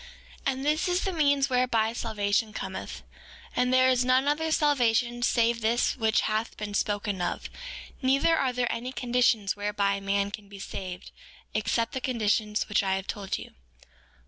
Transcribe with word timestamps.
4:8 0.47 0.51
And 0.51 0.65
this 0.65 0.87
is 0.87 1.03
the 1.03 1.13
means 1.13 1.47
whereby 1.47 1.93
salvation 1.93 2.53
cometh. 2.53 3.03
And 3.55 3.71
there 3.71 3.87
is 3.87 4.03
none 4.03 4.27
other 4.27 4.51
salvation 4.51 5.21
save 5.21 5.61
this 5.61 5.95
which 5.95 6.21
hath 6.21 6.57
been 6.57 6.73
spoken 6.73 7.21
of; 7.21 7.51
neither 8.01 8.35
are 8.35 8.51
there 8.51 8.71
any 8.73 8.91
conditions 8.93 9.55
whereby 9.55 9.99
man 9.99 10.31
can 10.31 10.49
be 10.49 10.57
saved 10.57 11.11
except 11.53 11.91
the 11.93 12.01
conditions 12.01 12.67
which 12.67 12.81
I 12.81 12.95
have 12.95 13.05
told 13.05 13.37
you. 13.37 13.51